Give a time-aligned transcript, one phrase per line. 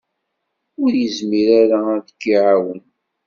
[0.83, 2.81] Ur yezmir ara ad k-iɛawen.